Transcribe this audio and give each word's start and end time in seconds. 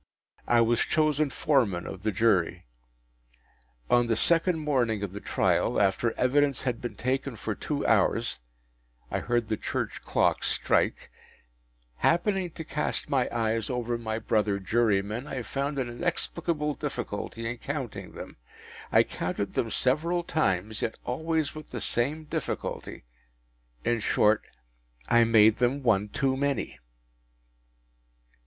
I 0.47 0.61
was 0.61 0.79
chosen 0.79 1.29
Foreman 1.29 1.85
of 1.85 2.01
the 2.01 2.11
Jury. 2.11 2.65
On 3.87 4.07
the 4.07 4.15
second 4.15 4.57
morning 4.57 5.03
of 5.03 5.13
the 5.13 5.19
trial, 5.21 5.79
after 5.79 6.11
evidence 6.13 6.63
had 6.63 6.81
been 6.81 6.95
taken 6.95 7.35
for 7.35 7.53
two 7.53 7.85
hours 7.85 8.39
(I 9.11 9.19
heard 9.19 9.47
the 9.47 9.57
church 9.57 10.01
clocks 10.01 10.47
strike), 10.47 11.11
happening 11.97 12.49
to 12.49 12.63
cast 12.63 13.11
my 13.11 13.29
eyes 13.31 13.69
over 13.69 13.95
my 13.95 14.17
brother 14.17 14.57
jurymen, 14.57 15.27
I 15.27 15.43
found 15.43 15.77
an 15.77 15.87
inexplicable 15.87 16.73
difficulty 16.73 17.47
in 17.47 17.59
counting 17.59 18.13
them. 18.13 18.37
I 18.91 19.03
counted 19.03 19.53
them 19.53 19.69
several 19.69 20.23
times, 20.23 20.81
yet 20.81 20.95
always 21.05 21.53
with 21.53 21.69
the 21.69 21.79
same 21.79 22.23
difficulty. 22.23 23.03
In 23.85 23.99
short, 23.99 24.45
I 25.09 25.25
made 25.25 25.57
them 25.57 25.83
one 25.83 26.09
too 26.09 26.35
many. 26.35 26.79